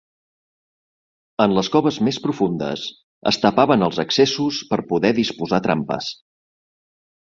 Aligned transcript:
En 1.45 1.53
les 1.57 1.69
coves 1.75 1.99
més 2.07 2.19
profundes 2.25 2.87
es 3.35 3.41
tapaven 3.45 3.89
els 3.91 4.03
accessos 4.07 4.67
per 4.75 4.83
poder 4.93 5.17
disposar 5.23 5.65
trampes. 5.71 6.15